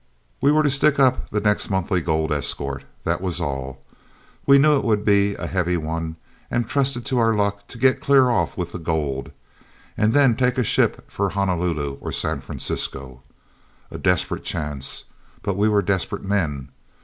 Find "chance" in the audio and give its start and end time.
14.43-15.03